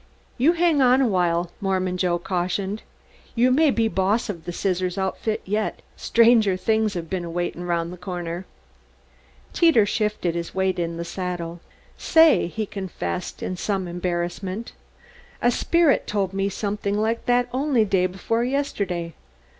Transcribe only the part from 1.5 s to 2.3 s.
Mormon Joe